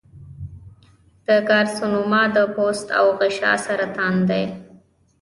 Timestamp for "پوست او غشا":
2.55-3.53